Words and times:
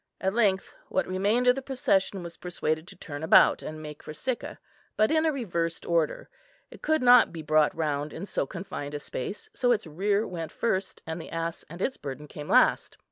At 0.19 0.33
length 0.33 0.73
what 0.89 1.05
remained 1.07 1.45
of 1.45 1.53
the 1.53 1.61
procession 1.61 2.23
was 2.23 2.35
persuaded 2.37 2.87
to 2.87 2.95
turn 2.95 3.21
about 3.21 3.61
and 3.61 3.79
make 3.83 4.01
for 4.01 4.15
Sicca, 4.15 4.57
but 4.97 5.11
in 5.11 5.27
a 5.27 5.31
reversed 5.31 5.85
order. 5.85 6.27
It 6.71 6.81
could 6.81 7.03
not 7.03 7.31
be 7.31 7.43
brought 7.43 7.75
round 7.75 8.11
in 8.11 8.25
so 8.25 8.47
confined 8.47 8.95
a 8.95 8.99
space, 8.99 9.51
so 9.53 9.71
its 9.71 9.85
rear 9.85 10.25
went 10.25 10.51
first 10.51 11.03
and 11.05 11.21
the 11.21 11.29
ass 11.29 11.63
and 11.69 11.83
its 11.83 11.97
burden 11.97 12.25
came 12.27 12.49
last. 12.49 12.97